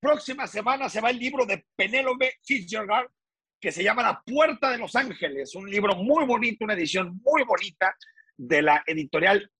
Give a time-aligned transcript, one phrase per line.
[0.00, 3.08] próxima semana se va el libro de Penélope Fitzgerald
[3.60, 7.42] que se llama La Puerta de Los Ángeles, un libro muy bonito, una edición muy
[7.42, 7.94] bonita
[8.36, 9.50] de la editorial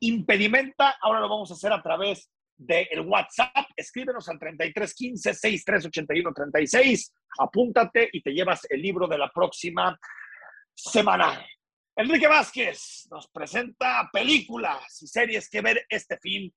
[0.00, 0.96] Impedimenta.
[1.00, 3.66] Ahora lo vamos a hacer a través del WhatsApp.
[3.76, 7.12] Escríbenos al 3315 6381 36.
[7.38, 9.98] Apúntate y te llevas el libro de la próxima
[10.74, 11.46] semana.
[11.94, 16.52] Enrique Vázquez nos presenta películas y series que ver este fin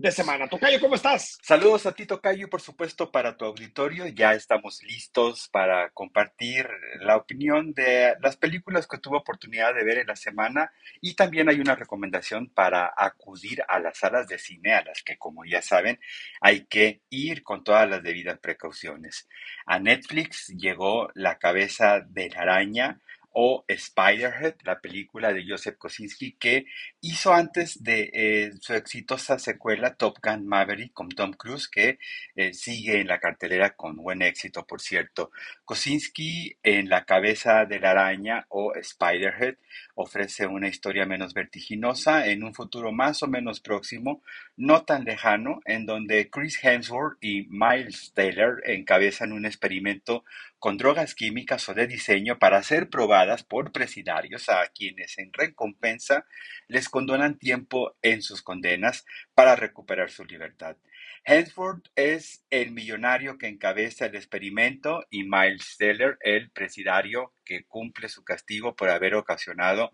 [0.00, 0.48] de semana.
[0.48, 1.38] Tocayo, ¿cómo estás?
[1.42, 4.06] Saludos a ti, Tocayo, por supuesto, para tu auditorio.
[4.06, 6.66] Ya estamos listos para compartir
[7.00, 11.50] la opinión de las películas que tuve oportunidad de ver en la semana y también
[11.50, 15.60] hay una recomendación para acudir a las salas de cine, a las que, como ya
[15.60, 16.00] saben,
[16.40, 19.28] hay que ir con todas las debidas precauciones.
[19.66, 23.00] A Netflix llegó La cabeza de la araña
[23.32, 26.66] o Spiderhead, la película de Joseph Kosinski que
[27.00, 31.98] hizo antes de eh, su exitosa secuela Top Gun Maverick con Tom Cruise, que
[32.36, 35.30] eh, sigue en la cartelera con buen éxito, por cierto.
[35.64, 39.56] Kosinski en La cabeza de la araña o Spiderhead
[40.00, 44.22] ofrece una historia menos vertiginosa en un futuro más o menos próximo,
[44.56, 50.24] no tan lejano, en donde Chris Hemsworth y Miles Taylor encabezan un experimento
[50.58, 56.26] con drogas químicas o de diseño para ser probadas por presidarios a quienes en recompensa
[56.68, 60.76] les condonan tiempo en sus condenas para recuperar su libertad.
[61.24, 68.08] Hensford es el millonario que encabeza el experimento y Miles Teller el presidario que cumple
[68.08, 69.92] su castigo por haber ocasionado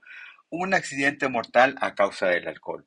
[0.49, 2.87] un accidente mortal a causa del alcohol.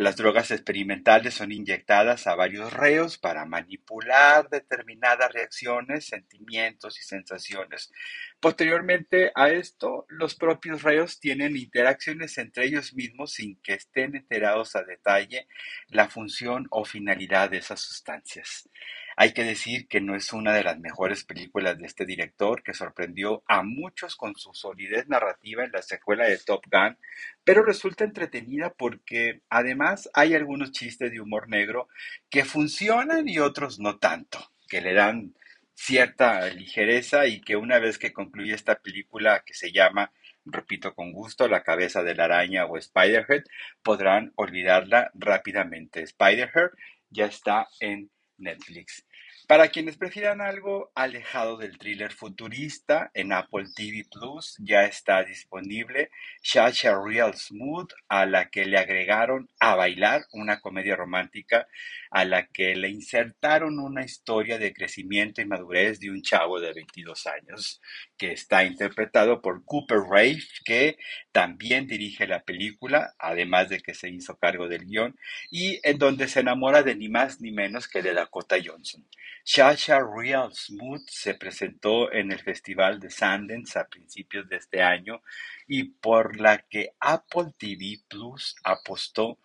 [0.00, 7.92] Las drogas experimentales son inyectadas a varios reos para manipular determinadas reacciones, sentimientos y sensaciones.
[8.40, 14.74] Posteriormente a esto, los propios reos tienen interacciones entre ellos mismos sin que estén enterados
[14.74, 15.46] a detalle
[15.88, 18.70] la función o finalidad de esas sustancias.
[19.22, 22.72] Hay que decir que no es una de las mejores películas de este director, que
[22.72, 26.96] sorprendió a muchos con su solidez narrativa en la secuela de Top Gun,
[27.44, 31.88] pero resulta entretenida porque además hay algunos chistes de humor negro
[32.30, 34.38] que funcionan y otros no tanto,
[34.70, 35.34] que le dan
[35.74, 40.12] cierta ligereza y que una vez que concluye esta película que se llama
[40.46, 43.44] repito con gusto, La cabeza de la araña o Spiderhead,
[43.82, 46.06] podrán olvidarla rápidamente.
[46.06, 46.70] Spiderhead
[47.10, 49.04] ya está en Netflix.
[49.46, 56.10] Para quienes prefieran algo alejado del thriller futurista, en Apple TV Plus ya está disponible
[56.42, 61.66] Shasha Real Smooth, a la que le agregaron A Bailar, una comedia romántica,
[62.10, 66.72] a la que le insertaron una historia de crecimiento y madurez de un chavo de
[66.72, 67.80] 22 años,
[68.16, 70.98] que está interpretado por Cooper Rafe, que
[71.32, 75.16] también dirige la película, además de que se hizo cargo del guion,
[75.50, 79.06] y en donde se enamora de ni más ni menos que de Dakota Johnson.
[79.44, 85.22] Shasha Real Smooth se presentó en el Festival de Sundance a principios de este año
[85.66, 89.38] y por la que Apple TV Plus apostó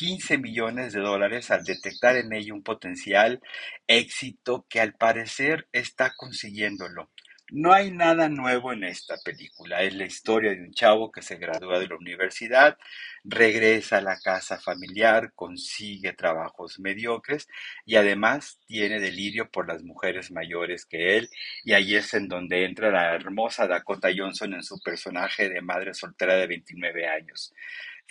[0.00, 3.42] 15 millones de dólares al detectar en ella un potencial
[3.86, 7.10] éxito que al parecer está consiguiéndolo.
[7.52, 9.82] No hay nada nuevo en esta película.
[9.82, 12.78] Es la historia de un chavo que se gradúa de la universidad,
[13.24, 17.46] regresa a la casa familiar, consigue trabajos mediocres
[17.84, 21.28] y además tiene delirio por las mujeres mayores que él.
[21.62, 25.92] Y ahí es en donde entra la hermosa Dakota Johnson en su personaje de madre
[25.92, 27.52] soltera de 29 años.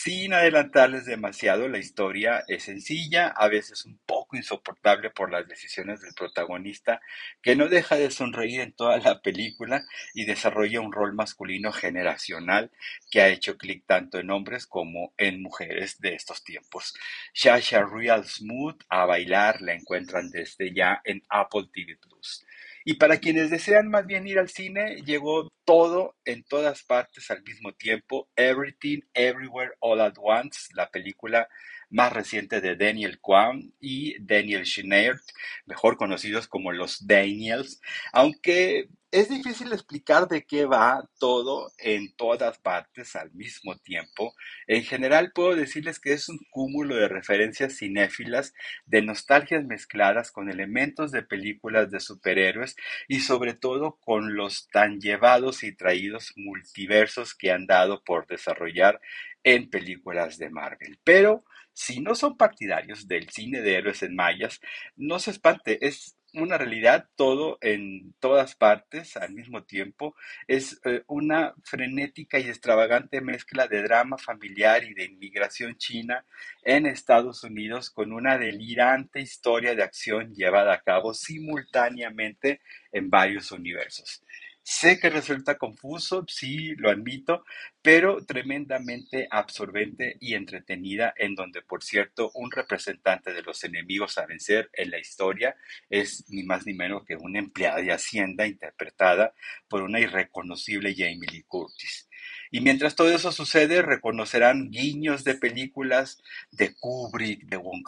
[0.01, 5.99] Sin adelantarles demasiado, la historia es sencilla, a veces un poco insoportable por las decisiones
[5.99, 7.01] del protagonista,
[7.41, 9.83] que no deja de sonreír en toda la película
[10.13, 12.71] y desarrolla un rol masculino generacional
[13.11, 16.93] que ha hecho clic tanto en hombres como en mujeres de estos tiempos.
[17.33, 22.45] Shasha Real Smooth a bailar la encuentran desde ya en Apple TV Plus.
[22.85, 27.43] Y para quienes desean más bien ir al cine, llegó todo en todas partes al
[27.43, 31.47] mismo tiempo, Everything, Everywhere, All at Once, la película
[31.89, 35.21] más reciente de Daniel Kwan y Daniel Schneert,
[35.65, 37.81] mejor conocidos como los Daniels,
[38.13, 44.35] aunque es difícil explicar de qué va todo en todas partes al mismo tiempo.
[44.67, 48.53] En general puedo decirles que es un cúmulo de referencias cinéfilas,
[48.85, 52.75] de nostalgias mezcladas con elementos de películas de superhéroes
[53.07, 59.01] y sobre todo con los tan llevados y traídos multiversos que han dado por desarrollar
[59.43, 60.99] en películas de Marvel.
[61.03, 64.59] Pero si no son partidarios del cine de héroes en mayas,
[64.95, 70.15] no se espante, es una realidad, todo en todas partes al mismo tiempo.
[70.47, 76.25] Es eh, una frenética y extravagante mezcla de drama familiar y de inmigración china
[76.63, 82.61] en Estados Unidos con una delirante historia de acción llevada a cabo simultáneamente
[82.91, 84.23] en varios universos.
[84.71, 87.43] Sé que resulta confuso, sí, lo admito,
[87.81, 94.27] pero tremendamente absorbente y entretenida, en donde, por cierto, un representante de los enemigos a
[94.27, 95.55] vencer en la historia
[95.89, 99.33] es ni más ni menos que una empleada de Hacienda interpretada
[99.67, 102.08] por una irreconocible Jamie Lee Curtis.
[102.51, 107.83] Y mientras todo eso sucede, reconocerán guiños de películas de Kubrick, de Wong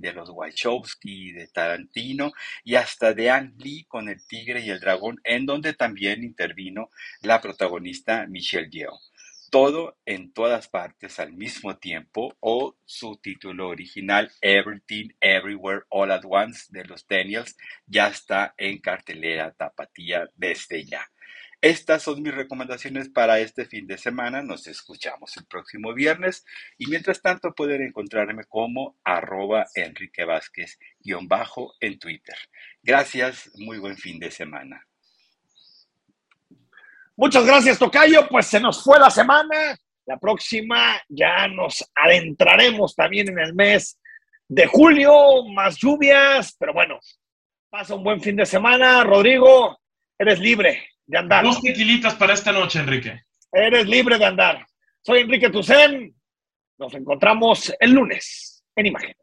[0.00, 2.32] de los Wachowski, de Tarantino
[2.64, 6.90] y hasta de Ang Lee con El Tigre y el Dragón, en donde también intervino
[7.22, 8.98] la protagonista Michelle Yeoh.
[9.50, 16.24] Todo en todas partes al mismo tiempo o su título original Everything Everywhere All at
[16.28, 17.56] Once de los Daniels
[17.86, 21.08] ya está en cartelera tapatía desde ya.
[21.60, 24.42] Estas son mis recomendaciones para este fin de semana.
[24.42, 26.44] Nos escuchamos el próximo viernes
[26.78, 30.78] y mientras tanto pueden encontrarme como arroba Enrique Vázquez
[31.22, 32.36] bajo en Twitter.
[32.80, 34.86] Gracias, muy buen fin de semana.
[37.16, 38.28] Muchas gracias, Tocayo.
[38.28, 39.76] Pues se nos fue la semana.
[40.06, 43.98] La próxima ya nos adentraremos también en el mes
[44.46, 47.00] de julio, más lluvias, pero bueno,
[47.68, 49.02] pasa un buen fin de semana.
[49.02, 49.76] Rodrigo,
[50.16, 51.42] eres libre de andar.
[51.42, 53.24] Dos tequilitas para esta noche, Enrique.
[53.50, 54.64] Eres libre de andar.
[55.02, 56.14] Soy Enrique Tucen.
[56.78, 59.16] Nos encontramos el lunes en imagen.